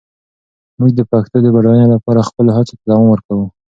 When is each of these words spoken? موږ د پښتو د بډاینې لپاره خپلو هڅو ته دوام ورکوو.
موږ 0.79 0.91
د 0.95 1.01
پښتو 1.11 1.37
د 1.41 1.47
بډاینې 1.55 1.87
لپاره 1.93 2.27
خپلو 2.29 2.49
هڅو 2.57 2.73
ته 2.79 2.83
دوام 2.89 3.05
ورکوو. 3.09 3.45